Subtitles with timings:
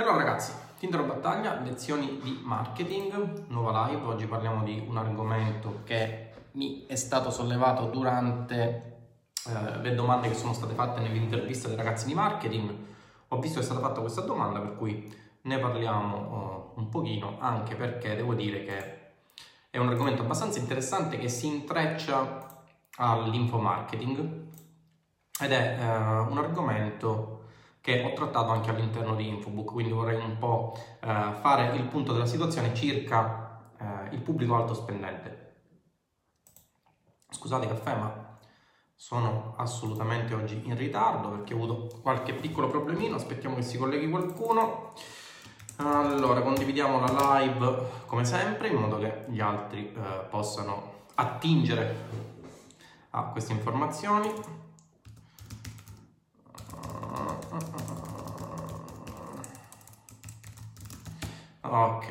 [0.00, 5.82] E allora ragazzi, Tinder Battaglia, lezioni di marketing, nuova live, oggi parliamo di un argomento
[5.84, 9.10] che mi è stato sollevato durante
[9.46, 12.74] eh, le domande che sono state fatte nell'intervista dei ragazzi di marketing.
[13.28, 17.36] Ho visto che è stata fatta questa domanda per cui ne parliamo uh, un pochino
[17.38, 19.00] anche perché devo dire che
[19.68, 22.64] è un argomento abbastanza interessante che si intreccia
[22.96, 24.46] all'infomarketing
[25.42, 27.39] ed è uh, un argomento
[27.80, 32.12] che ho trattato anche all'interno di Infobook, quindi vorrei un po' eh, fare il punto
[32.12, 35.48] della situazione circa eh, il pubblico alto spendente.
[37.30, 38.38] Scusate caffè, ma
[38.94, 44.10] sono assolutamente oggi in ritardo perché ho avuto qualche piccolo problemino, aspettiamo che si colleghi
[44.10, 44.92] qualcuno.
[45.76, 51.96] Allora, condividiamo la live come sempre in modo che gli altri eh, possano attingere
[53.10, 54.30] a queste informazioni.
[61.72, 62.06] Ok,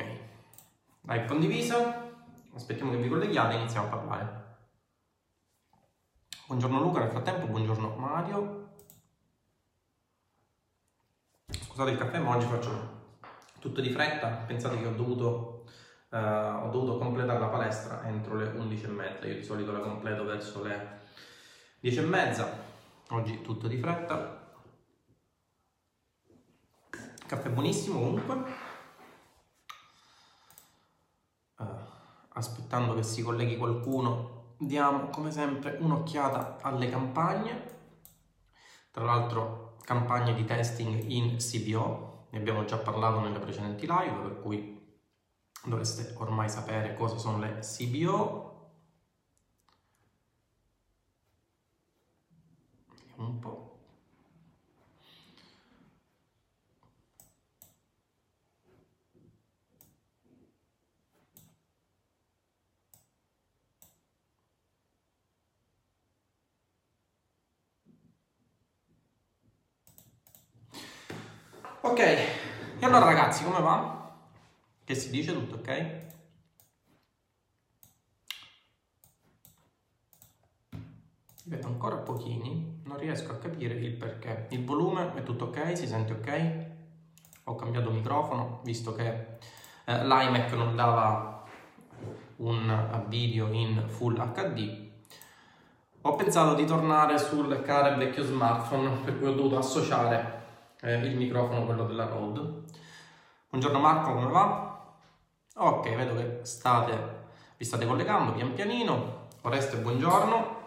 [1.02, 2.10] live condivisa,
[2.54, 4.56] aspettiamo che vi colleghiate e iniziamo a parlare.
[6.46, 8.70] Buongiorno Luca, nel frattempo buongiorno Mario.
[11.46, 13.18] Scusate il caffè, ma oggi faccio
[13.58, 15.66] tutto di fretta, pensate che ho dovuto,
[16.08, 20.62] uh, ho dovuto completare la palestra entro le 11.30, io di solito la completo verso
[20.62, 21.00] le
[21.82, 22.48] 10.30,
[23.10, 24.54] oggi tutto di fretta.
[27.26, 28.68] Caffè buonissimo comunque.
[32.40, 37.78] Aspettando che si colleghi qualcuno, diamo come sempre un'occhiata alle campagne.
[38.90, 44.40] Tra l'altro campagne di testing in CBO, ne abbiamo già parlato nelle precedenti live, per
[44.40, 44.98] cui
[45.64, 48.48] dovreste ormai sapere cosa sono le CBO.
[53.16, 53.79] un po'.
[71.82, 72.28] Ok, e
[72.80, 74.12] allora ragazzi, come va?
[74.84, 76.08] Che si dice tutto ok?
[81.46, 84.48] Vedo ancora pochini, non riesco a capire il perché.
[84.50, 86.66] Il volume è tutto ok, si sente ok?
[87.44, 89.38] Ho cambiato microfono, visto che
[89.86, 91.44] eh, l'iMac non dava
[92.36, 94.90] un video in Full HD.
[96.02, 100.39] Ho pensato di tornare sul caro vecchio smartphone, per cui ho dovuto associare
[100.82, 102.62] eh, il microfono, quello della Rode.
[103.50, 104.78] Buongiorno Marco, come va?
[105.56, 107.18] Ok, vedo che state,
[107.56, 109.28] vi state collegando pian pianino.
[109.42, 110.58] Oreste, buongiorno.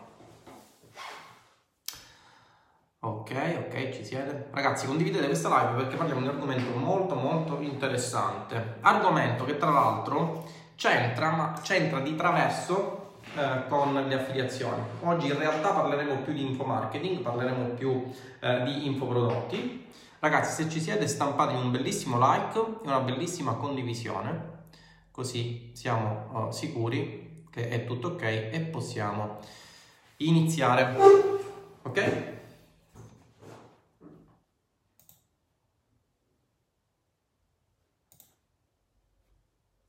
[2.99, 3.31] Ok,
[3.65, 4.47] ok, ci siete.
[4.51, 8.77] Ragazzi, condividete questa live perché parliamo di un argomento molto molto interessante.
[8.81, 14.81] Argomento che tra l'altro c'entra, c'entra di traverso eh, con le affiliazioni.
[15.01, 18.09] Oggi in realtà parleremo più di infomarketing, parleremo più
[18.39, 19.83] eh, di infoprodotti
[20.23, 24.67] Ragazzi, se ci siete stampatevi un bellissimo like e una bellissima condivisione,
[25.11, 29.39] così siamo uh, sicuri che è tutto ok e possiamo
[30.17, 30.95] iniziare.
[31.81, 32.37] Ok?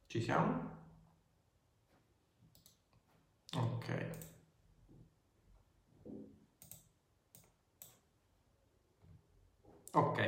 [0.08, 0.70] Ci siamo?
[3.56, 4.23] Ok.
[9.96, 10.18] Ok.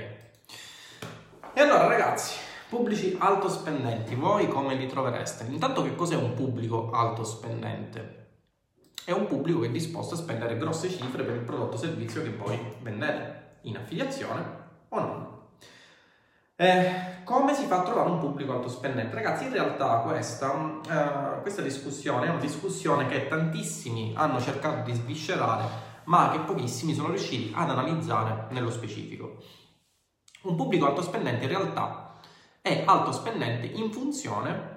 [1.53, 2.37] E allora ragazzi,
[2.69, 5.44] pubblici alto spendenti, voi come li trovereste?
[5.49, 8.26] Intanto che cos'è un pubblico alto spendente?
[9.05, 12.22] È un pubblico che è disposto a spendere grosse cifre per il prodotto o servizio
[12.22, 14.44] che voi vendete, in affiliazione
[14.88, 15.34] o non.
[16.55, 19.16] Eh, come si fa a trovare un pubblico alto spendente?
[19.16, 24.94] Ragazzi, in realtà questa, eh, questa discussione è una discussione che tantissimi hanno cercato di
[24.94, 29.43] sviscerare ma che pochissimi sono riusciti ad analizzare nello specifico.
[30.43, 32.14] Un pubblico alto spendente in realtà
[32.61, 34.75] è alto spendente in funzione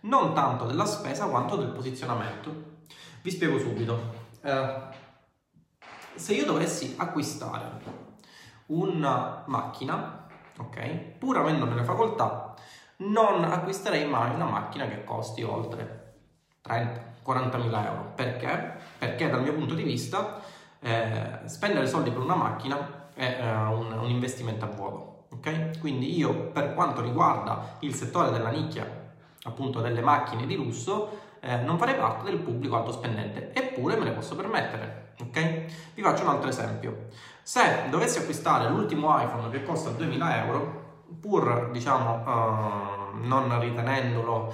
[0.00, 2.68] non tanto della spesa quanto del posizionamento.
[3.22, 4.28] Vi spiego subito.
[4.42, 4.98] Eh,
[6.14, 7.80] se io dovessi acquistare
[8.66, 10.26] una macchina,
[10.58, 12.54] ok, pur avendone le facoltà,
[12.98, 16.14] non acquisterei mai una macchina che costi oltre
[16.66, 18.12] 30-40 mila euro.
[18.14, 18.76] Perché?
[18.98, 20.39] Perché dal mio punto di vista
[20.80, 25.24] eh, spendere soldi per una macchina è eh, un, un, investimento a vuoto.
[25.32, 25.78] Okay?
[25.78, 28.86] Quindi io per quanto riguarda il settore della nicchia,
[29.44, 34.04] appunto delle macchine di lusso, eh, non farei parte del pubblico alto spendente, eppure me
[34.04, 35.12] ne posso permettere.
[35.20, 35.66] Okay?
[35.94, 37.08] Vi faccio un altro esempio.
[37.42, 40.88] Se dovessi acquistare l'ultimo iPhone che costa 2000 euro,
[41.20, 44.52] pur diciamo uh, non ritenendolo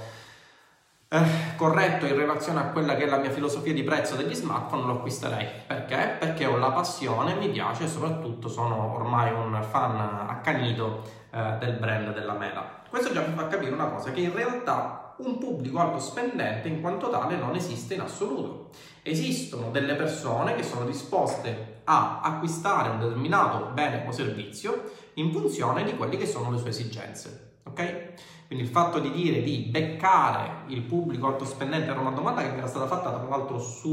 [1.08, 4.86] eh, corretto in relazione a quella che è la mia filosofia di prezzo degli smartphone
[4.86, 5.46] lo acquisterei.
[5.66, 6.16] Perché?
[6.18, 11.74] Perché ho la passione, mi piace e soprattutto sono ormai un fan accanito eh, del
[11.74, 12.82] brand della Mela.
[12.88, 16.80] Questo già mi fa capire una cosa, che in realtà un pubblico alto spendente in
[16.80, 18.70] quanto tale non esiste in assoluto.
[19.02, 25.84] Esistono delle persone che sono disposte a acquistare un determinato bene o servizio in funzione
[25.84, 27.45] di quelle che sono le sue esigenze.
[27.68, 28.14] Ok?
[28.46, 32.50] Quindi il fatto di dire di beccare il pubblico alto spendente era una domanda che
[32.50, 33.90] mi era stata fatta tra l'altro su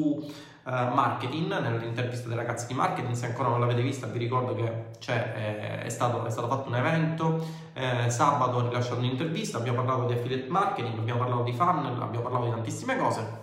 [0.63, 4.91] uh, marketing, nell'intervista dei ragazzi di marketing, se ancora non l'avete vista vi ricordo che
[5.11, 7.43] eh, è, stato, è, stato, fatto un evento,
[7.73, 12.21] eh, sabato ho rilasciato un'intervista, abbiamo parlato di affiliate marketing, abbiamo parlato di funnel, abbiamo
[12.21, 13.41] parlato di tantissime cose.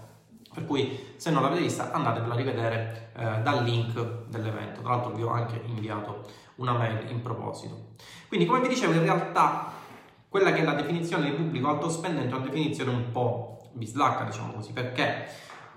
[0.52, 4.80] Per cui se non l'avete vista andatevela a rivedere eh, dal link dell'evento.
[4.80, 6.22] Tra l'altro vi ho anche inviato
[6.56, 7.94] una mail in proposito.
[8.28, 9.78] Quindi come vi dicevo in realtà
[10.30, 14.22] quella che è la definizione di pubblico alto spendente è una definizione un po' bislacca,
[14.22, 15.26] diciamo così, perché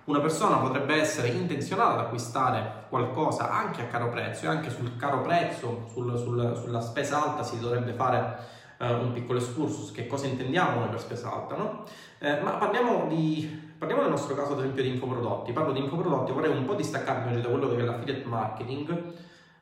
[0.06, 4.96] una persona potrebbe essere intenzionata ad acquistare qualcosa anche a caro prezzo e anche sul
[4.96, 8.38] caro prezzo, sul, sul, sulla spesa alta si dovrebbe fare
[8.78, 11.86] eh, un piccolo excursus, che cosa intendiamo noi per spesa alta, no?
[12.20, 16.32] Eh, ma parliamo, di, parliamo nel nostro caso ad esempio di infoprodotti, parlo di infoprodotti,
[16.32, 19.14] vorrei un po' distaccarmi da quello che è l'affiliate marketing,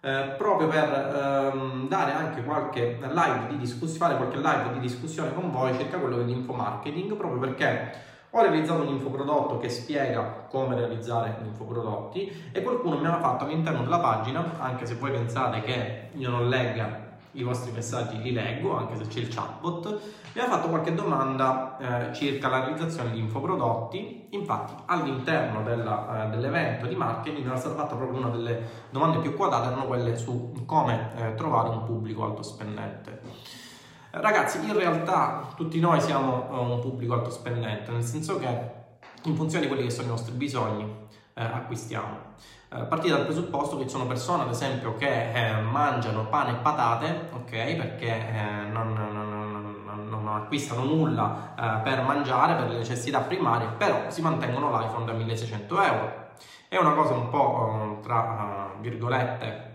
[0.02, 5.52] eh, proprio per ehm, dare anche qualche live di discussione, qualche live di discussione con
[5.52, 10.76] voi circa quello che è l'infomarketing, proprio perché ho realizzato un infoprodotto che spiega come
[10.76, 16.10] realizzare infoprodotti e qualcuno mi ha fatto all'interno della pagina, anche se voi pensate che
[16.14, 20.00] io non legga i vostri messaggi li leggo, anche se c'è il chatbot,
[20.34, 24.28] mi ha fatto qualche domanda eh, circa la realizzazione di infoprodotti.
[24.32, 29.36] Infatti, all'interno della, eh, dell'evento di marketing era stata fatta proprio una delle domande più
[29.36, 33.22] quotate, erano quelle su come eh, trovare un pubblico alto spendente.
[34.12, 38.80] Ragazzi, in realtà tutti noi siamo eh, un pubblico alto spendente, nel senso che
[39.24, 40.84] in funzione di quelli che sono i nostri bisogni
[41.34, 42.30] eh, acquistiamo.
[42.74, 46.56] Eh, partire dal presupposto che ci sono persone, ad esempio, che eh, mangiano pane e
[46.62, 49.14] patate, ok, perché eh, non, non,
[49.84, 55.04] non, non, acquistano nulla eh, per mangiare, per le necessità primarie, però si mantengono l'iPhone
[55.04, 56.30] da 1600 euro.
[56.70, 59.71] È una cosa un po' eh, tra virgolette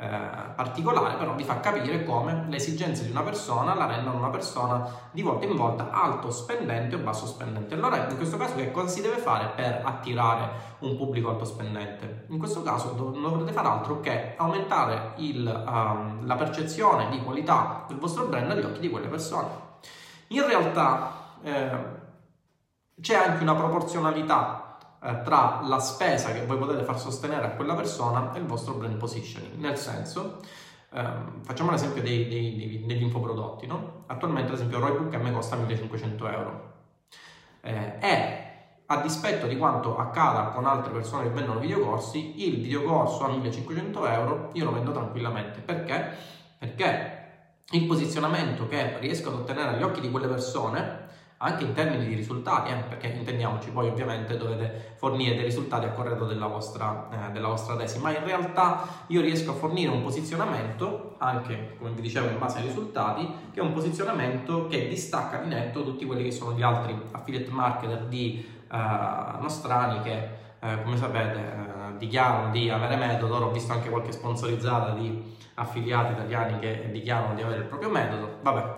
[0.00, 4.30] eh, particolare, però vi fa capire come le esigenze di una persona la rendono una
[4.30, 7.74] persona di volta in volta alto spendente o basso spendente.
[7.74, 10.48] Allora, in questo caso, che cosa si deve fare per attirare
[10.78, 12.24] un pubblico alto spendente?
[12.28, 17.84] In questo caso non dovrete fare altro che aumentare il, um, la percezione di qualità
[17.86, 19.48] del vostro brand agli occhi di quelle persone.
[20.28, 21.12] In realtà
[21.42, 21.70] eh,
[22.98, 24.69] c'è anche una proporzionalità
[25.02, 28.74] eh, tra la spesa che voi potete far sostenere a quella persona e il vostro
[28.74, 29.54] brand positioning.
[29.56, 30.40] Nel senso,
[30.92, 34.04] ehm, facciamo l'esempio dei, dei, dei, degli infoprodotti, no?
[34.06, 36.72] Attualmente, ad esempio, Roybook a me costa 1500 euro.
[37.62, 38.44] Eh, e
[38.86, 44.06] a dispetto di quanto accada con altre persone che vendono videocorsi, il videocorso a 1500
[44.06, 45.60] euro io lo vendo tranquillamente.
[45.60, 46.12] Perché?
[46.58, 47.18] Perché
[47.70, 51.08] il posizionamento che riesco ad ottenere agli occhi di quelle persone
[51.42, 55.90] anche in termini di risultati, eh, perché intendiamoci, poi ovviamente dovete fornire dei risultati a
[55.90, 60.02] corredo della vostra, eh, della vostra tesi, ma in realtà io riesco a fornire un
[60.02, 65.38] posizionamento, anche come vi dicevo in base ai risultati, che è un posizionamento che distacca
[65.38, 68.76] di netto tutti quelli che sono gli altri affiliate marketer di eh,
[69.40, 70.28] nostrani che,
[70.60, 76.12] eh, come sapete, eh, dichiarano di avere metodo, ho visto anche qualche sponsorizzata di affiliati
[76.12, 78.74] italiani che dichiarano di avere il proprio metodo, vabbè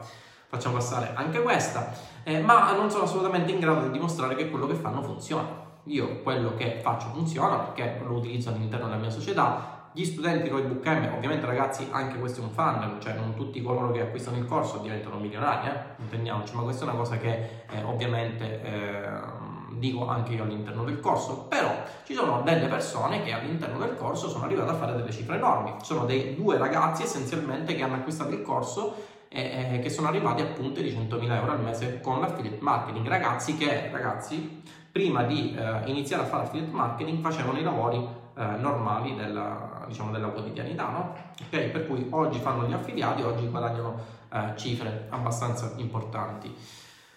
[0.53, 1.95] facciamo passare anche questa,
[2.25, 5.49] eh, ma non sono assolutamente in grado di dimostrare che quello che fanno funziona.
[5.85, 9.89] Io quello che faccio funziona perché lo utilizzo all'interno della mia società.
[9.95, 13.63] Gli studenti con Roybook M, ovviamente ragazzi, anche questo è un funnel, cioè non tutti
[13.63, 16.03] coloro che acquistano il corso diventano milionari, eh?
[16.03, 19.11] intendiamoci, ma questa è una cosa che eh, ovviamente eh,
[19.79, 24.29] dico anche io all'interno del corso, però ci sono delle persone che all'interno del corso
[24.29, 25.77] sono arrivate a fare delle cifre enormi.
[25.83, 28.95] Sono dei due ragazzi essenzialmente che hanno acquistato il corso
[29.33, 33.09] eh, che sono arrivati a punte di 100.000 euro al mese con l'affiliate marketing.
[33.09, 38.45] Ragazzi che, ragazzi, prima di eh, iniziare a fare affiliate marketing facevano i lavori eh,
[38.59, 41.15] normali della, diciamo, della quotidianità, no?
[41.47, 41.71] Okay?
[41.71, 43.97] Per cui oggi fanno gli affiliati, oggi guadagnano
[44.33, 46.55] eh, cifre abbastanza importanti.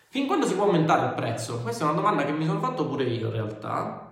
[0.07, 1.59] Fin quando si può aumentare il prezzo?
[1.61, 4.04] Questa è una domanda che mi sono fatto pure io in realtà.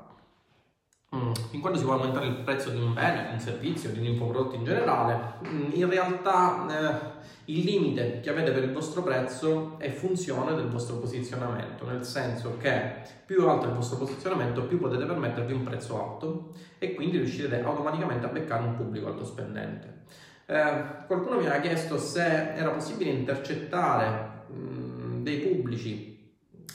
[1.16, 4.00] Mm, fin quando si può aumentare il prezzo di un bene, di un servizio, di
[4.00, 5.34] un infoprodotto in generale?
[5.48, 10.70] Mm, in realtà eh, il limite che avete per il vostro prezzo è funzione del
[10.70, 15.64] vostro posizionamento, nel senso che più alto è il vostro posizionamento, più potete permettervi un
[15.64, 20.02] prezzo alto e quindi riuscirete automaticamente a beccare un pubblico alto spendente.
[20.48, 26.13] Eh, qualcuno mi ha chiesto se era possibile intercettare mh, dei pubblici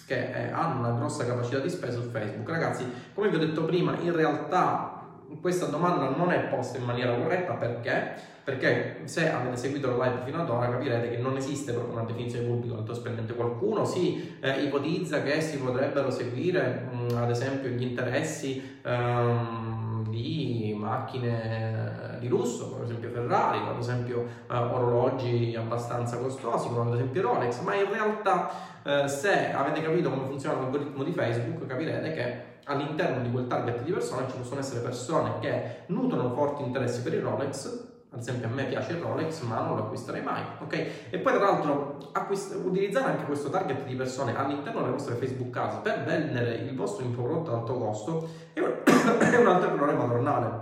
[0.09, 2.49] che eh, hanno una grossa capacità di spesa su Facebook.
[2.49, 5.03] Ragazzi, come vi ho detto prima, in realtà
[5.43, 8.15] questa domanda non è posta in maniera corretta perché?
[8.43, 12.05] Perché se avete seguito la live fino ad ora capirete che non esiste proprio una
[12.05, 13.35] definizione di pubblico alto spendente.
[13.35, 19.68] Qualcuno si eh, ipotizza che si potrebbero seguire mh, ad esempio gli interessi ehm,
[20.11, 26.69] di macchine di lusso, come ad esempio Ferrari, come ad esempio eh, orologi abbastanza costosi,
[26.69, 28.51] come ad esempio Rolex, ma in realtà
[28.83, 33.83] eh, se avete capito come funziona l'algoritmo di Facebook capirete che all'interno di quel target
[33.83, 38.49] di persone ci possono essere persone che nutrono forti interessi per il Rolex, ad esempio
[38.49, 40.73] a me piace il Rolex ma non lo acquisterei mai, ok?
[41.11, 45.51] E poi tra l'altro acquist- utilizzare anche questo target di persone all'interno delle vostre Facebook
[45.51, 49.93] case per vendere il vostro infoprodotto ad alto costo è un, è un altro errore
[49.93, 50.61] madornale.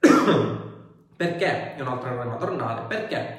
[1.16, 2.82] Perché è un altro errore madornale?
[2.86, 3.36] Perché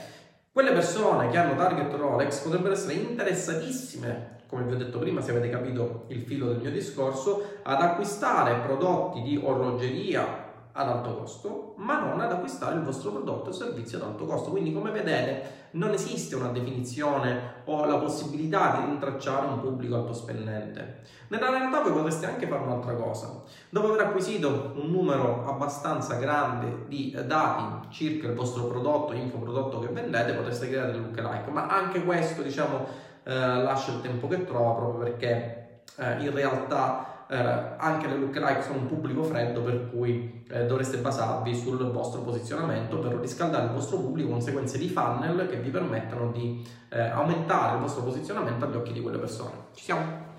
[0.51, 5.31] quelle persone che hanno target Rolex potrebbero essere interessatissime come vi ho detto prima, se
[5.31, 10.44] avete capito il filo del mio discorso, ad acquistare prodotti di orologeria
[10.77, 14.49] ad alto costo, ma non ad acquistare il vostro prodotto o servizio ad alto costo.
[14.49, 20.13] Quindi, come vedete, non esiste una definizione o la possibilità di rintracciare un pubblico alto
[20.13, 21.03] spendente.
[21.29, 23.41] Nella realtà voi potreste anche fare un'altra cosa.
[23.69, 29.87] Dopo aver acquisito un numero abbastanza grande di dati circa il vostro prodotto, infoprodotto che
[29.87, 32.85] vendete, potreste creare delle lookalike, ma anche questo, diciamo,
[33.23, 37.37] eh, lascia il tempo che trova proprio perché eh, in realtà eh,
[37.77, 42.99] anche le lookalike sono un pubblico freddo per cui eh, dovreste basarvi sul vostro posizionamento
[42.99, 47.75] per riscaldare il vostro pubblico con sequenze di funnel che vi permettano di eh, aumentare
[47.75, 49.67] il vostro posizionamento agli occhi di quelle persone.
[49.73, 50.33] Ci siamo?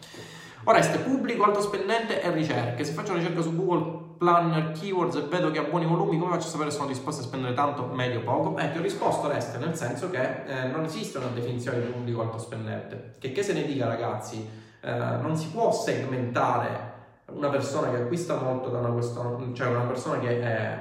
[0.68, 2.82] Ora, este pubblico, alto spendente e ricerche.
[2.82, 6.32] Se faccio una ricerca su Google Planner Keywords e vedo che ha buoni volumi, come
[6.32, 8.58] faccio a sapere se sono disposto a spendere tanto, medio, poco?
[8.58, 12.22] Eh, ti ho risposto Reste, nel senso che eh, non esiste una definizione di pubblico
[12.22, 13.14] alto spendente.
[13.18, 14.48] Che che se ne dica ragazzi,
[14.86, 16.94] eh, non si può segmentare
[17.32, 20.76] una persona che acquista molto da una persona, cioè una persona che eh,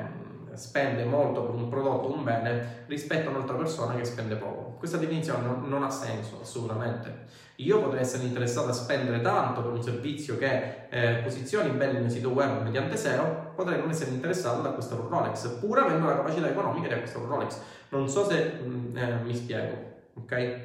[0.54, 4.76] spende molto per un prodotto, un bene, rispetto a un'altra persona che spende poco.
[4.78, 7.44] Questa definizione non, non ha senso, assolutamente.
[7.56, 12.02] Io potrei essere interessato a spendere tanto per un servizio che eh, posizioni bene il
[12.02, 16.06] mio sito web mediante SEO, potrei non essere interessato ad acquistare un Rolex, pur avendo
[16.06, 17.58] la capacità economica di acquistare un Rolex.
[17.90, 19.76] Non so se mh, mm, eh, mi spiego,
[20.14, 20.60] ok?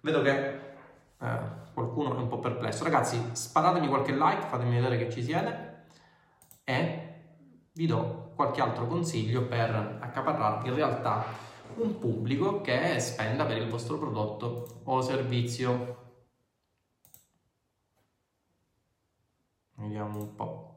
[0.00, 0.72] Vedo che
[1.24, 1.38] eh,
[1.72, 2.84] qualcuno è un po' perplesso.
[2.84, 5.86] Ragazzi, sparatemi qualche like, fatemi vedere che ci siete
[6.64, 7.14] e
[7.72, 11.24] vi do qualche altro consiglio per accaparrarvi in realtà
[11.76, 16.02] un pubblico che spenda per il vostro prodotto o servizio.
[19.76, 20.72] Vediamo un po'.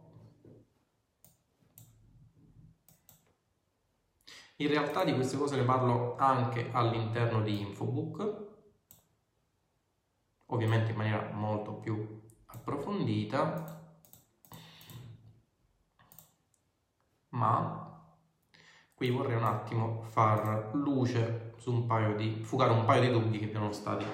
[4.59, 8.46] In realtà di queste cose ne parlo anche all'interno di Infobook,
[10.47, 13.81] ovviamente in maniera molto più approfondita,
[17.29, 17.87] ma
[18.93, 23.39] qui vorrei un attimo far luce su un paio di, fugare un paio di dubbi
[23.39, 24.05] che abbiamo stati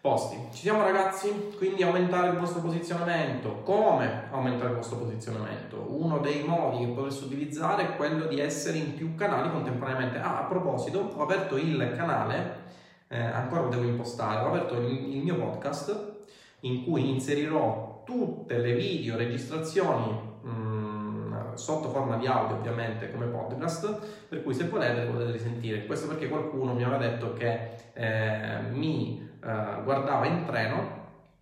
[0.00, 0.36] posti.
[0.50, 1.54] Ci siamo ragazzi?
[1.56, 3.60] Quindi aumentare il vostro posizionamento.
[3.62, 5.76] Come aumentare il vostro posizionamento?
[5.88, 10.18] Uno dei modi che potreste utilizzare è quello di essere in più canali contemporaneamente.
[10.18, 12.68] Ah, a proposito, ho aperto il canale,
[13.12, 16.18] eh, ancora devo impostare, ho aperto il, il mio podcast
[16.60, 20.12] in cui inserirò tutte le video registrazioni
[20.42, 25.86] mh, mm, sotto forma di audio ovviamente come podcast per cui se volete potete risentire.
[25.86, 30.99] Questo perché qualcuno mi aveva detto che eh, mi eh, guardava in treno,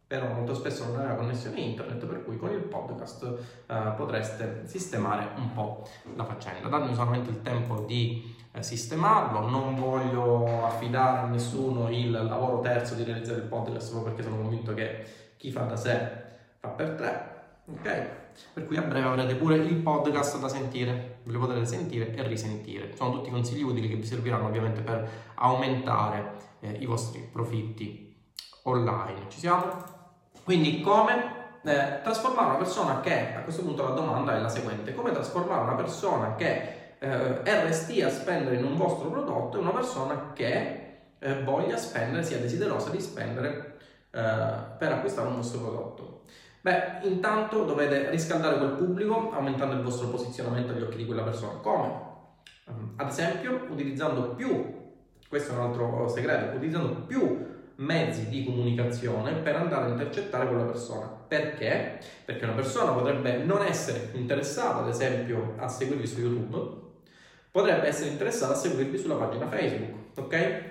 [0.09, 3.25] però molto spesso non aveva connessione internet, per cui con il podcast
[3.67, 5.87] eh, potreste sistemare un po'
[6.17, 6.67] la faccenda.
[6.67, 12.95] Datemi solamente il tempo di eh, sistemarlo, non voglio affidare a nessuno il lavoro terzo
[12.95, 15.05] di realizzare il podcast, proprio perché sono convinto che
[15.37, 16.11] chi fa da sé
[16.59, 17.37] fa per tre.
[17.71, 18.09] Ok?
[18.55, 22.23] Per cui a breve avrete pure il podcast da sentire, ve lo potete sentire e
[22.27, 22.97] risentire.
[22.97, 28.17] Sono tutti consigli utili che vi serviranno ovviamente per aumentare eh, i vostri profitti
[28.63, 29.29] online.
[29.29, 29.98] Ci siamo?
[30.49, 34.95] Quindi come eh, trasformare una persona che, a questo punto la domanda è la seguente,
[34.95, 39.75] come trasformare una persona che eh, RST a spendere in un vostro prodotto in una
[39.75, 43.77] persona che eh, voglia spendere, sia desiderosa di spendere
[44.11, 46.23] eh, per acquistare un vostro prodotto?
[46.63, 51.59] Beh, intanto dovete riscaldare quel pubblico aumentando il vostro posizionamento agli occhi di quella persona.
[51.61, 51.93] Come?
[52.97, 54.79] Ad esempio, utilizzando più
[55.29, 57.48] questo è un altro segreto, utilizzando più
[57.79, 61.07] mezzi di comunicazione per andare a intercettare quella persona.
[61.07, 61.99] Perché?
[62.25, 66.87] Perché una persona potrebbe non essere interessata, ad esempio, a seguirvi su YouTube,
[67.51, 70.63] potrebbe essere interessata a seguirvi sulla pagina Facebook, ok?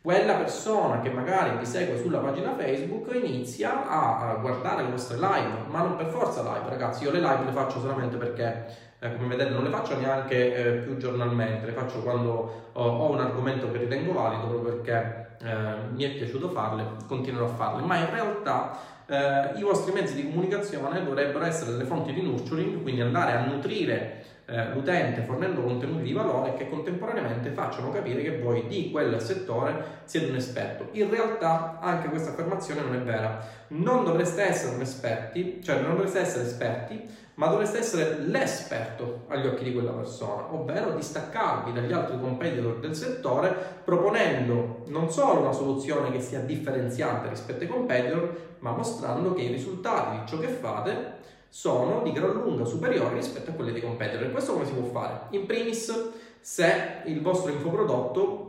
[0.00, 5.64] Quella persona che magari vi segue sulla pagina Facebook inizia a guardare le vostre live,
[5.68, 7.04] ma non per forza live, ragazzi.
[7.04, 8.66] Io le live le faccio solamente perché,
[8.98, 13.10] eh, come vedete, non le faccio neanche eh, più giornalmente, le faccio quando ho, ho
[13.10, 17.82] un argomento che ritengo valido, proprio perché eh, mi è piaciuto farle, continuerò a farle.
[17.82, 22.82] Ma in realtà eh, i vostri mezzi di comunicazione dovrebbero essere delle fonti di nurturing,
[22.82, 28.38] quindi andare a nutrire eh, l'utente fornendo contenuti di valore che contemporaneamente facciano capire che
[28.38, 30.88] voi di quel settore siete un esperto.
[30.92, 33.62] In realtà anche questa affermazione non è vera.
[33.68, 39.46] Non dovreste essere un esperti, cioè non dovreste essere esperti, ma dovreste essere l'esperto agli
[39.46, 45.52] occhi di quella persona, ovvero distaccarvi dagli altri competitor del settore proponendo non solo una
[45.52, 50.48] soluzione che sia differenziante rispetto ai competitor, ma mostrando che i risultati di ciò che
[50.48, 54.26] fate sono di gran lunga superiori rispetto a quelli dei competitor.
[54.26, 55.26] E questo come si può fare?
[55.30, 56.10] In primis,
[56.40, 58.44] se il vostro infoprodotto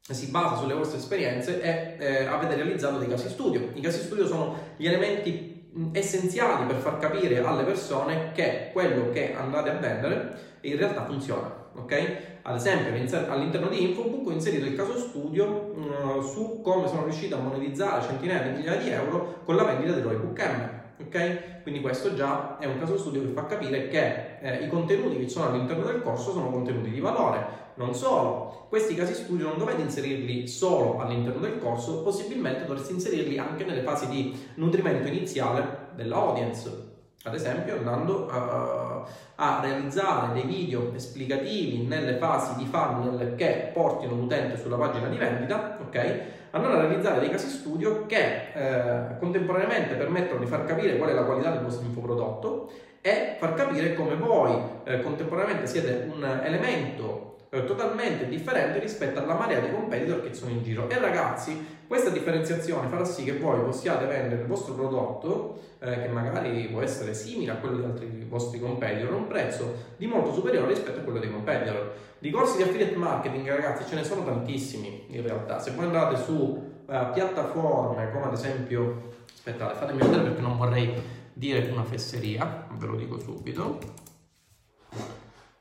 [0.00, 3.70] si basa sulle vostre esperienze e eh, avete realizzato dei casi studio.
[3.74, 5.59] I casi studio sono gli elementi
[5.92, 11.58] essenziali per far capire alle persone che quello che andate a vendere in realtà funziona.
[11.74, 12.16] Ok?
[12.42, 12.92] Ad esempio,
[13.28, 18.02] all'interno di Infobook ho inserito il caso studio uh, su come sono riuscito a monetizzare
[18.02, 21.62] centinaia di migliaia di euro con la vendita dell'Oibook M ok?
[21.62, 25.28] Quindi questo già è un caso studio che fa capire che eh, i contenuti che
[25.28, 27.68] sono all'interno del corso sono contenuti di valore.
[27.80, 33.38] Non solo, questi casi studio non dovete inserirli solo all'interno del corso, possibilmente dovreste inserirli
[33.38, 36.88] anche nelle fasi di nutrimento iniziale dell'audience.
[37.22, 44.14] Ad esempio andando uh, a realizzare dei video esplicativi nelle fasi di funnel che portino
[44.14, 46.20] l'utente sulla pagina di vendita, ok?
[46.50, 51.12] andare a realizzare dei casi studio che eh, contemporaneamente permettono di far capire qual è
[51.14, 57.30] la qualità del vostro infoprodotto e far capire come voi eh, contemporaneamente siete un elemento
[57.50, 60.88] eh, totalmente differente rispetto alla marea di competitor che sono in giro.
[60.88, 66.08] E ragazzi, questa differenziazione farà sì che voi possiate vendere il vostro prodotto, eh, che
[66.08, 70.32] magari può essere simile a quello di altri vostri competitor, a un prezzo di molto
[70.32, 71.92] superiore rispetto a quello dei competitor.
[72.20, 75.58] Di corsi di affiliate marketing, ragazzi, ce ne sono tantissimi in realtà.
[75.58, 80.92] Se voi andate su uh, piattaforme come ad esempio, aspettate, fatemi vedere perché non vorrei
[81.32, 83.78] dire una fesseria, ve lo dico subito.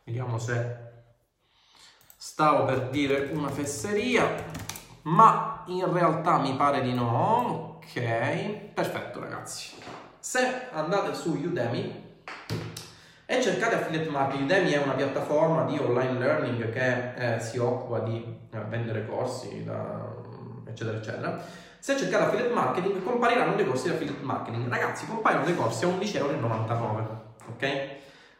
[0.03, 0.88] Vediamo se
[2.21, 4.27] stavo per dire una fesseria,
[5.03, 7.77] ma in realtà mi pare di no.
[7.77, 8.01] Ok,
[8.73, 9.75] perfetto ragazzi.
[10.19, 12.17] Se andate su Udemy
[13.25, 14.49] e cercate affiliate marketing.
[14.49, 19.63] Udemy è una piattaforma di online learning che eh, si occupa di eh, vendere corsi,
[19.63, 20.13] da,
[20.67, 21.41] eccetera, eccetera.
[21.79, 24.67] Se cercate affiliate marketing, compariranno dei corsi di affiliate marketing.
[24.67, 27.05] Ragazzi, compaiono dei corsi a 11,99€.
[27.51, 27.87] Ok?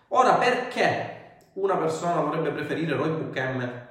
[0.10, 1.19] Ora, perché
[1.62, 3.88] una persona dovrebbe preferire Roybook M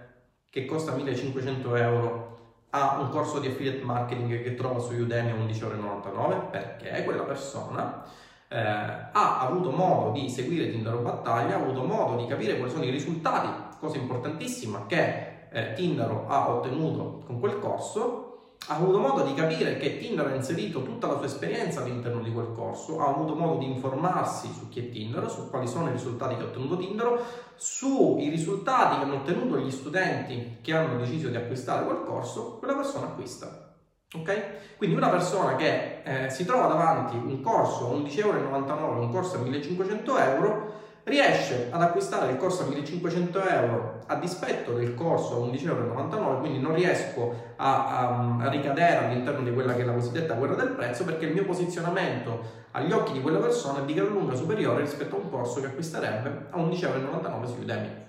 [0.51, 2.27] che costa 1500 euro
[2.71, 6.51] a un corso di affiliate marketing che trova su Udemy a 11,99€?
[6.51, 8.05] Perché quella persona
[8.49, 12.85] eh, ha avuto modo di seguire Tinder Battaglia, ha avuto modo di capire quali sono
[12.85, 18.28] i risultati, cosa importantissima che eh, Tindaro ha ottenuto con quel corso,
[18.71, 22.31] ha avuto modo di capire che Tinder ha inserito tutta la sua esperienza all'interno di
[22.31, 25.93] quel corso, ha avuto modo di informarsi su chi è Tinder, su quali sono i
[25.93, 27.19] risultati che ha ottenuto Tinder,
[27.57, 32.75] sui risultati che hanno ottenuto gli studenti che hanno deciso di acquistare quel corso, quella
[32.75, 33.75] persona acquista.
[34.15, 34.77] Ok?
[34.77, 39.41] Quindi una persona che eh, si trova davanti un corso a 11,99€, un corso a
[39.41, 40.73] 1500 euro,
[41.09, 46.61] riesce ad acquistare il corso a 1500 euro a dispetto del corso a 11,99€, quindi
[46.61, 50.71] non riesco a, a, a, ricadere all'interno di quella che è la cosiddetta guerra del
[50.71, 54.83] prezzo perché il mio posizionamento agli occhi di quella persona è di gran lunga superiore
[54.83, 58.07] rispetto a un corso che acquisterebbe a 11,99€ su Udemy.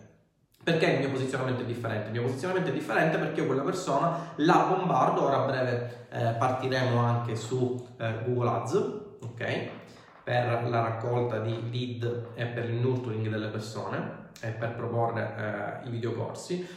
[0.62, 2.08] Perché il mio posizionamento è differente?
[2.08, 6.36] Il mio posizionamento è differente perché io quella persona la bombardo, ora a breve eh,
[6.38, 8.74] partiremo anche su eh, Google Ads,
[9.22, 9.70] ok?
[10.30, 15.88] Per la raccolta di lead e per il nurturing delle persone e per proporre eh,
[15.88, 16.68] i videocorsi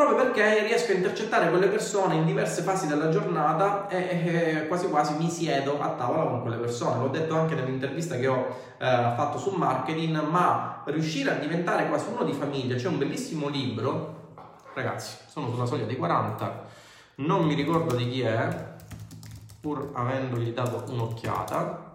[0.00, 4.88] proprio perché riesco a intercettare quelle persone in diverse fasi della giornata e, e quasi
[4.88, 7.02] quasi mi siedo a tavola con quelle persone.
[7.02, 8.46] L'ho detto anche nell'intervista che ho
[8.78, 13.48] eh, fatto su marketing, ma riuscire a diventare quasi uno di famiglia, c'è un bellissimo
[13.48, 14.32] libro,
[14.72, 16.64] ragazzi, sono sulla soglia dei 40,
[17.16, 18.68] non mi ricordo di chi è,
[19.60, 21.88] pur avendogli dato un'occhiata.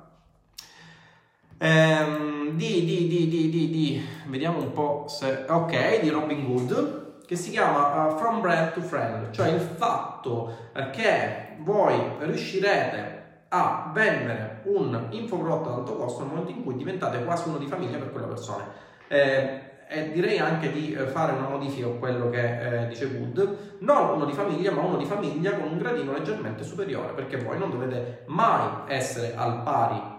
[1.65, 5.45] Ehm, di, di, di, di, di, di, vediamo un po' se...
[5.47, 10.55] Ok, di Robin Hood che si chiama uh, From Brand to Friend, cioè il fatto
[10.75, 16.75] uh, che voi riuscirete a vendere un infoprodotto ad alto costo nel momento in cui
[16.75, 18.67] diventate quasi uno di famiglia per quella persona.
[19.07, 23.77] Eh, e direi anche di eh, fare una modifica a quello che eh, dice Wood,
[23.79, 27.57] non uno di famiglia, ma uno di famiglia con un gradino leggermente superiore, perché voi
[27.57, 30.14] non dovete mai essere al pari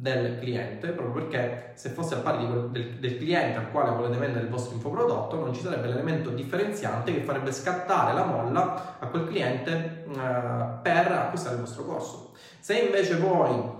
[0.00, 4.16] del cliente, proprio perché se fosse al pari quel, del, del, cliente al quale volete
[4.16, 9.06] vendere il vostro infoprodotto, non ci sarebbe l'elemento differenziante che farebbe scattare la molla a
[9.08, 12.30] quel cliente uh, per acquistare il vostro corso.
[12.60, 13.77] Se invece voi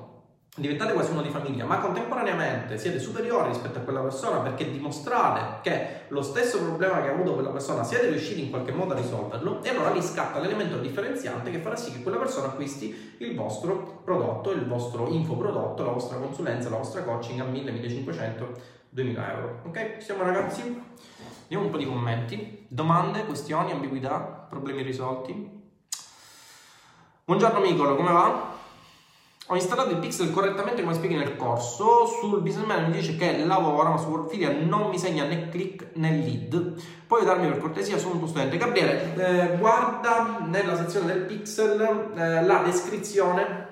[0.59, 5.61] diventate quasi uno di famiglia, ma contemporaneamente siete superiori rispetto a quella persona perché dimostrate
[5.63, 8.97] che lo stesso problema che ha avuto quella persona siete riusciti in qualche modo a
[8.97, 13.35] risolverlo, e allora lì scatta l'elemento differenziante che farà sì che quella persona acquisti il
[13.35, 18.53] vostro prodotto, il vostro infoprodotto, la vostra consulenza, la vostra coaching a 1000, 1500,
[18.91, 19.61] 2000 euro.
[19.67, 19.97] Ok?
[19.99, 20.83] Siamo ragazzi?
[21.43, 25.57] Vediamo un po' di commenti, domande, questioni, ambiguità, problemi risolti.
[27.25, 28.57] Buongiorno Micolo, come va?
[29.51, 33.89] Ho installato il pixel correttamente come spieghi nel corso, sul businessman mi dice che lavora,
[33.89, 36.75] ma su Wordfilia non mi segna né click né lead.
[37.07, 38.59] Puoi darmi per cortesia, sono un tuo studente.
[38.59, 41.81] Gabriele, eh, guarda nella sezione del pixel
[42.15, 43.67] eh, la descrizione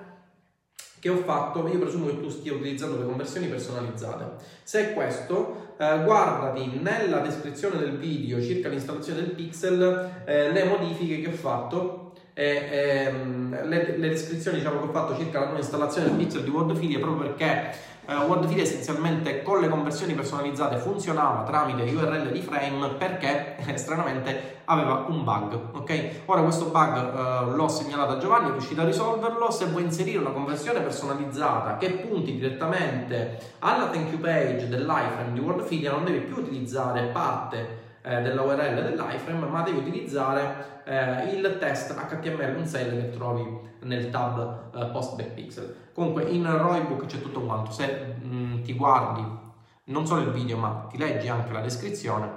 [0.98, 4.42] che ho fatto, io presumo che tu stia utilizzando le conversioni personalizzate.
[4.62, 10.64] Se è questo, eh, guardati nella descrizione del video circa l'installazione del pixel eh, le
[10.64, 12.05] modifiche che ho fatto
[12.38, 16.42] e, ehm, le, le, descrizioni diciamo, che ho fatto circa la nuova installazione del pixel
[16.42, 22.42] di WordFilia proprio perché eh, WordFilia essenzialmente con le conversioni personalizzate funzionava tramite URL di
[22.42, 26.10] frame perché eh, stranamente aveva un bug ok?
[26.26, 29.50] Ora questo bug eh, l'ho segnalato a Giovanni è riuscito a risolverlo.
[29.50, 35.40] Se vuoi inserire una conversione personalizzata che punti direttamente alla thank you page dell'iframe di
[35.40, 41.56] WordFilia non devi più utilizzare parte eh, della URL dell'iframe, ma devi utilizzare eh, il
[41.58, 43.44] test HTML un cell che trovi
[43.80, 45.88] nel tab eh, post backpixel.
[45.92, 49.44] Comunque in Roybook c'è tutto quanto, se mh, mm, ti guardi
[49.86, 52.30] non solo il video ma ti leggi anche la descrizione,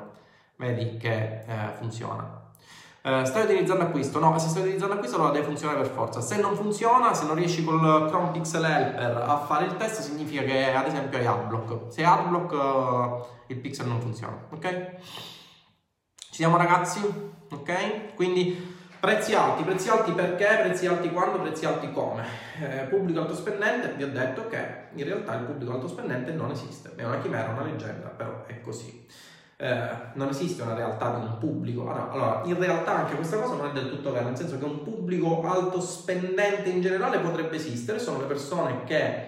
[0.55, 2.37] vedi che eh, funziona.
[3.01, 4.19] Uh, stai utilizzando acquisto?
[4.19, 6.19] No, se stai utilizzando acquisto allora deve funzionare per forza.
[6.19, 10.41] Se non funziona, se non riesci col Chrome Pixel Helper a fare il test, significa
[10.43, 11.93] che ad esempio hai adblock.
[11.93, 14.97] Se hai adblock uh, il pixel non funziona, ok?
[16.39, 17.01] Siamo ragazzi?
[17.51, 18.15] Ok?
[18.15, 22.23] Quindi prezzi alti, prezzi alti perché, prezzi alti quando, prezzi alti come.
[22.61, 26.49] Eh, pubblico alto spendente, vi ho detto che in realtà il pubblico alto spendente non
[26.51, 29.05] esiste, è una chimera, una leggenda, però è così.
[29.57, 31.89] Eh, non esiste una realtà di un pubblico.
[31.91, 34.81] Allora, in realtà anche questa cosa non è del tutto vera, nel senso che un
[34.81, 39.27] pubblico alto spendente in generale potrebbe esistere, sono le persone che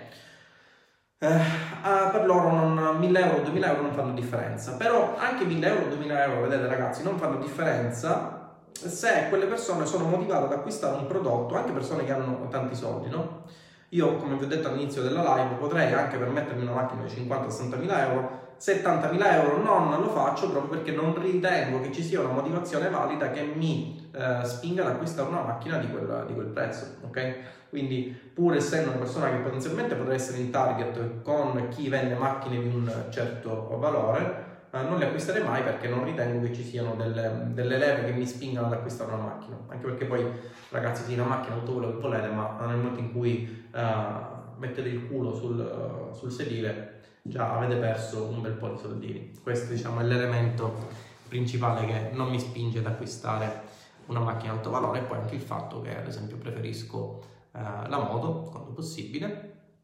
[1.24, 1.40] eh,
[1.84, 4.72] ah, per loro non, 1000 euro, 2000 euro non fanno differenza.
[4.74, 8.40] Però anche 1000 euro, 2000 euro, vedete ragazzi, non fanno differenza
[8.72, 13.10] se quelle persone sono motivate ad acquistare un prodotto, anche persone che hanno tanti soldi,
[13.10, 13.44] no?
[13.90, 17.78] Io, come vi ho detto all'inizio della live, potrei anche permettermi una macchina di 50-60
[17.78, 22.20] mila euro, 70 mila euro non lo faccio proprio perché non ritengo che ci sia
[22.20, 26.46] una motivazione valida che mi eh, spinga ad acquistare una macchina di quel, di quel
[26.46, 27.36] prezzo, ok?
[27.70, 32.62] Quindi pur essendo una persona che potenzialmente potrà essere in target con chi vende macchine
[32.62, 36.94] di un certo valore, eh, non le acquisterei mai perché non ritengo che ci siano
[36.94, 39.58] delle, delle, leve che mi spingano ad acquistare una macchina.
[39.70, 40.24] Anche perché poi,
[40.70, 44.88] ragazzi, sì, una macchina tutto quello che volete, ma nel momento in cui uh, mettete
[44.88, 46.91] il culo sul, sul sedile,
[47.22, 49.32] già avete perso un bel po' di soldini.
[49.42, 50.90] Questo diciamo, è l'elemento
[51.28, 53.70] principale che non mi spinge ad acquistare
[54.08, 58.00] una macchina alto valore e poi anche il fatto che ad esempio preferisco eh, la
[58.00, 59.76] moto quando possibile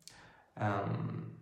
[0.55, 1.35] um,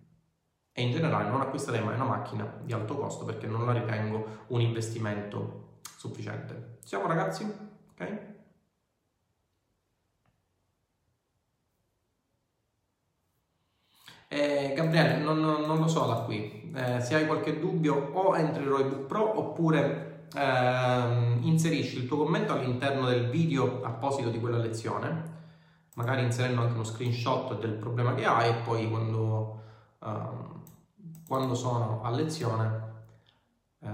[0.71, 4.43] e in generale non acquisterei mai una macchina di alto costo perché non la ritengo
[4.47, 6.77] un investimento sufficiente.
[6.83, 7.43] Siamo ragazzi?
[7.91, 8.34] Ok?
[14.27, 16.71] Eh, Gabriele, non, non, lo so da qui.
[16.75, 22.17] Eh, se hai qualche dubbio, o entri in Roybook Pro oppure eh, inserisci il tuo
[22.17, 25.33] commento all'interno del video apposito di quella lezione
[25.95, 29.61] magari inserendo anche uno screenshot del problema che hai e poi quando,
[29.99, 30.61] uh,
[31.27, 32.83] quando sono a lezione
[33.79, 33.89] uh,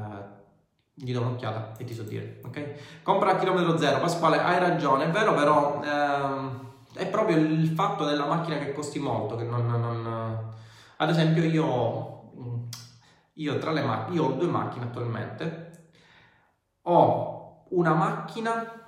[0.94, 3.02] gli do un'occhiata e ti so dire, ok?
[3.04, 8.06] Compra a chilometro zero, Pasquale, hai ragione, è vero però uh, è proprio il fatto
[8.06, 9.66] della macchina che costi molto, che non...
[9.66, 10.50] non
[10.98, 12.32] ad esempio io,
[13.34, 15.90] io tra le macchine, io ho due macchine attualmente,
[16.84, 18.80] ho una macchina...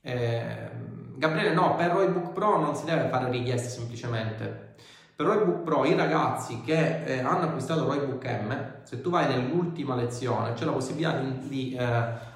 [0.00, 0.70] Eh,
[1.16, 4.74] Gabriele, no, per Roybook Pro non si deve fare richiesta semplicemente.
[5.16, 9.96] Per Roybook Pro i ragazzi che eh, hanno acquistato Roybook M, se tu vai nell'ultima
[9.96, 11.84] lezione c'è la possibilità di, di eh,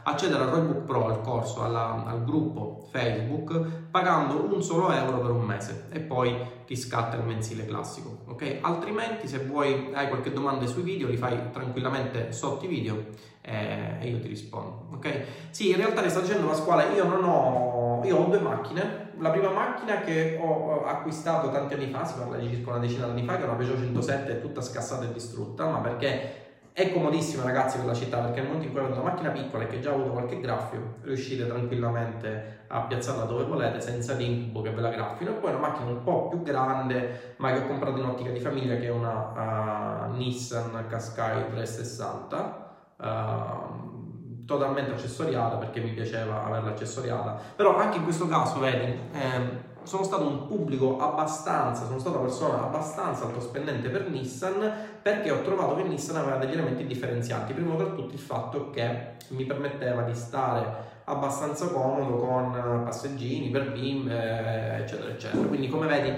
[0.02, 5.30] accedere al Roybook Pro, al corso, alla, al gruppo Facebook, pagando un solo euro per
[5.30, 6.36] un mese e poi
[6.66, 8.58] ti scatta il mensile classico, ok?
[8.62, 13.06] Altrimenti se vuoi, hai qualche domanda sui video, li fai tranquillamente sotto i video
[13.42, 15.22] eh, e io ti rispondo, ok?
[15.50, 19.30] Sì, in realtà le sta dicendo Pasquale, io non ho, io ho due macchine, la
[19.30, 23.10] prima macchina che ho acquistato tanti anni fa, si parla di circa una decina di
[23.12, 26.39] anni fa, che è una Peugeot 107, è tutta scassata e distrutta, ma perché
[26.80, 29.64] è comodissima ragazzi per la città, perché nel momento in cui avete una macchina piccola
[29.64, 34.62] e che già ha avuto qualche graffio, riuscite tranquillamente a piazzarla dove volete senza l'incubo
[34.62, 35.32] che ve la graffino.
[35.32, 38.40] E poi una macchina un po' più grande, ma che ho comprato in ottica di
[38.40, 42.68] famiglia, che è una uh, Nissan Qashqai 360.
[42.96, 43.99] Uh,
[44.46, 47.38] totalmente accessoriata perché mi piaceva averla accessoriata.
[47.57, 52.26] Però anche in questo caso vedi eh, sono stato un pubblico abbastanza sono stata una
[52.26, 57.53] persona abbastanza altospendente per Nissan perché ho trovato che Nissan aveva degli elementi differenzianti.
[57.53, 63.72] Primo tra tutti il fatto che mi permetteva di stare abbastanza comodo con passeggini per
[63.72, 65.46] bimbe eccetera eccetera.
[65.46, 66.14] Quindi come vedi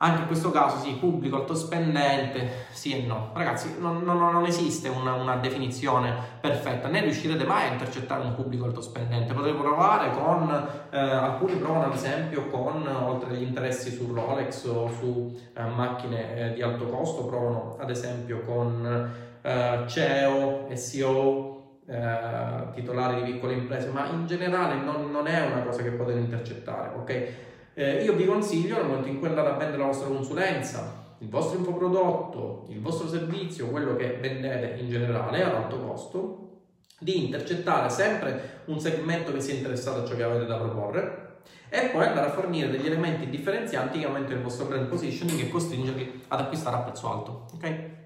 [0.00, 3.30] anche in questo caso sì, pubblico, altospendente, sì e no.
[3.34, 8.34] Ragazzi, non, non, non esiste una, una, definizione perfetta, né riuscirete mai a intercettare un
[8.34, 9.34] pubblico altospendente.
[9.34, 14.88] Potete provare con, eh, alcuni provano ad esempio con, oltre agli interessi su Rolex o
[14.88, 19.10] su eh, macchine eh, di alto costo, provano ad esempio con
[19.42, 25.62] eh, CEO, SEO, eh, titolari di piccole imprese, ma in generale non, non è una
[25.62, 27.32] cosa che potete intercettare, ok?
[27.78, 31.28] Eh, io vi consiglio nel momento in cui andate a vendere la vostra consulenza, il
[31.28, 36.62] vostro infoprodotto, il vostro servizio, quello che vendete in generale ad alto costo,
[36.98, 41.36] di intercettare sempre un segmento che sia interessato a ciò che avete da proporre
[41.68, 45.48] e poi andare a fornire degli elementi differenzianti che aumentano il vostro brand positioning e
[45.48, 47.46] costringerli ad acquistare a prezzo alto.
[47.54, 47.96] Ok?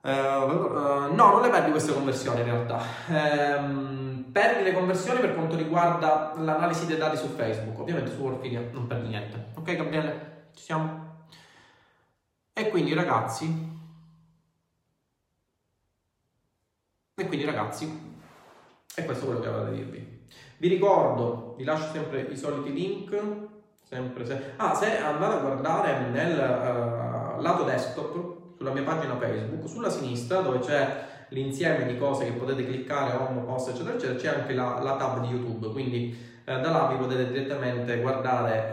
[0.00, 2.82] Uh, uh, no, non le perdi queste conversioni in realtà.
[3.06, 7.78] Um, perdi le conversioni per quanto riguarda l'analisi dei dati su Facebook.
[7.80, 9.46] Ovviamente su Warfilia non perdi niente.
[9.54, 10.50] Ok, Gabriele?
[10.54, 11.26] Ci siamo?
[12.52, 13.76] E quindi, ragazzi.
[17.14, 18.16] E quindi, ragazzi,
[18.94, 20.26] è questo quello che avevo da dirvi.
[20.58, 23.46] Vi ricordo, vi lascio sempre i soliti link.
[23.84, 24.52] Sempre se...
[24.56, 30.40] Ah, se andate a guardare nel uh, lato desktop sulla mia pagina Facebook, sulla sinistra
[30.40, 34.80] dove c'è l'insieme di cose che potete cliccare, home, post, eccetera, eccetera, c'è anche la,
[34.82, 38.70] la tab di YouTube, quindi eh, da là vi potete direttamente guardare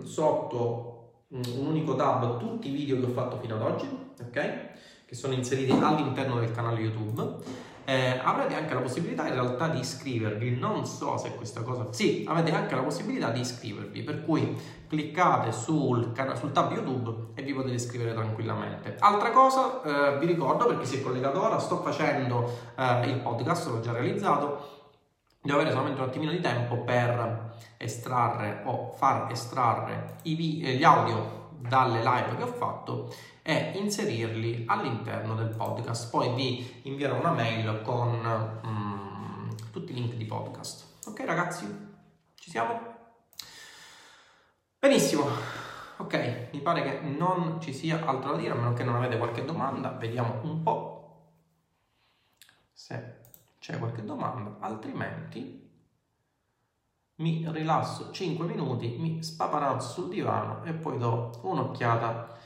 [0.00, 0.90] eh, sotto
[1.28, 3.88] un unico tab tutti i video che ho fatto fino ad oggi,
[4.20, 4.58] ok?
[5.06, 7.42] Che sono inseriti all'interno del canale YouTube
[7.84, 10.56] eh, avrete anche la possibilità in realtà di iscrivervi.
[10.56, 11.86] Non so se questa cosa.
[11.90, 14.56] Sì, avete anche la possibilità di iscrivervi, per cui
[14.88, 18.96] cliccate sul, sul tab YouTube e vi potete iscrivere tranquillamente.
[18.98, 23.68] Altra cosa, eh, vi ricordo perché si è collegato ora, sto facendo eh, il podcast,
[23.68, 24.72] l'ho già realizzato.
[25.40, 31.43] Devo avere solamente un attimino di tempo per estrarre o far estrarre i, gli audio
[31.58, 36.10] dalle live che ho fatto e inserirli all'interno del podcast.
[36.10, 41.08] Poi vi invierò una mail con mm, tutti i link di podcast.
[41.08, 41.66] Ok ragazzi?
[42.34, 42.80] Ci siamo?
[44.78, 45.26] Benissimo.
[45.98, 49.16] Ok, mi pare che non ci sia altro da dire, a meno che non avete
[49.16, 49.90] qualche domanda.
[49.90, 50.94] Vediamo un po'
[52.72, 53.20] se
[53.60, 55.63] c'è qualche domanda, altrimenti
[57.16, 62.36] mi rilasso 5 minuti, mi spaparazzo sul divano e poi do un'occhiata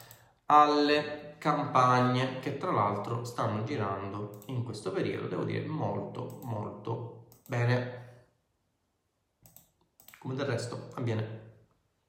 [0.46, 8.26] alle campagne che tra l'altro stanno girando in questo periodo, devo dire molto molto bene.
[10.18, 11.46] Come del resto avviene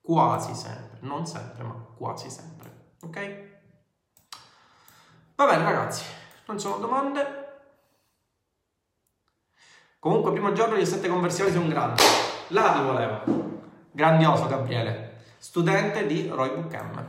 [0.01, 3.47] quasi sempre, non sempre ma quasi sempre, ok?
[5.35, 6.03] Va bene ragazzi,
[6.47, 7.37] non sono domande.
[9.99, 12.01] Comunque primo giorno di 7 conversioni sei un grande.
[12.51, 13.21] Là ti volevo.
[13.91, 17.05] Grandioso Gabriele, studente di Roy Book M.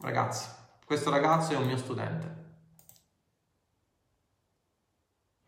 [0.00, 0.48] Ragazzi,
[0.86, 2.34] questo ragazzo è un mio studente.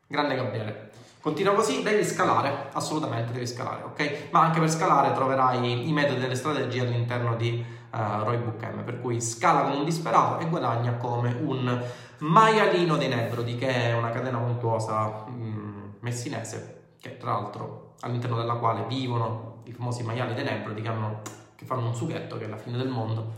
[0.07, 0.90] Grande Gabriele.
[1.23, 4.29] Continua così, devi scalare, assolutamente devi scalare, ok?
[4.33, 8.62] Ma anche per scalare troverai i metodi e le strategie all'interno di uh, Roy Book
[8.62, 11.83] M, per cui scala come un disperato e guadagna come un
[12.18, 18.55] maialino dei Nebrodi, che è una catena montuosa mm, messinese, che tra l'altro all'interno della
[18.55, 21.21] quale vivono i famosi maiali dei Nebrodi che, hanno,
[21.55, 23.33] che fanno un sughetto che è la fine del mondo.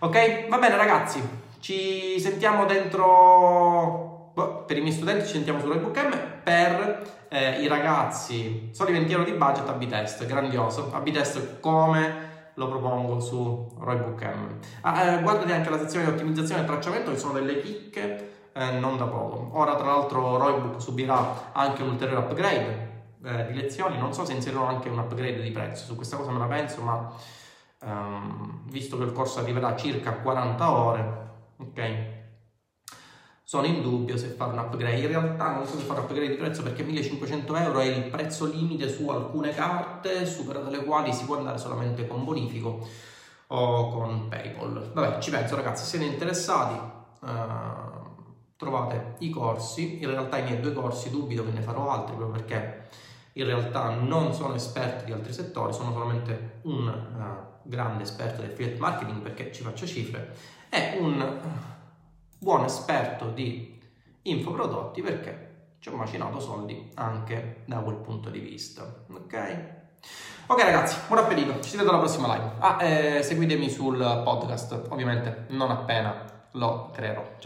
[0.00, 0.48] Ok?
[0.48, 1.22] Va bene ragazzi,
[1.60, 7.62] ci sentiamo dentro, boh, per i miei studenti ci sentiamo su Roybook M, per eh,
[7.62, 12.24] i ragazzi, soli 20 euro di budget a B-Test, grandioso, a B-Test come
[12.54, 14.28] lo propongo su Roybook.
[14.82, 18.70] Ah, eh, guardate anche la sezione di ottimizzazione e tracciamento che sono delle chicche eh,
[18.72, 19.50] non da poco.
[19.52, 22.95] Ora tra l'altro Roybook subirà anche un ulteriore upgrade
[23.26, 26.30] eh, di lezioni, non so se inserirò anche un upgrade di prezzo, su questa cosa
[26.30, 27.12] me la penso, ma
[27.82, 32.14] ehm, visto che il corso arriverà a circa 40 ore, ok?
[33.48, 34.98] sono in dubbio se fare un upgrade.
[34.98, 38.10] In realtà non so se fare un upgrade di prezzo perché 1500 euro è il
[38.10, 42.84] prezzo limite su alcune carte, superate le quali si può andare solamente con bonifico
[43.46, 44.90] o con PayPal.
[44.92, 46.74] Vabbè, ci penso ragazzi, se siete interessati
[47.20, 47.28] uh,
[48.56, 52.42] trovate i corsi, in realtà i miei due corsi dubito che ne farò altri proprio
[52.42, 52.88] perché
[53.36, 58.50] in realtà non sono esperto di altri settori, sono solamente un uh, grande esperto del
[58.50, 60.34] affiliate marketing perché ci faccio cifre
[60.70, 61.38] e un
[62.38, 63.78] buon esperto di
[64.22, 69.04] infoprodotti perché ci ho macinato soldi anche da quel punto di vista.
[69.12, 69.74] Ok?
[70.46, 72.50] Ok ragazzi, buon appetito, ci vediamo alla prossima live.
[72.58, 77.34] Ah, eh, seguitemi sul podcast, ovviamente non appena lo creerò.
[77.34, 77.34] Ciao.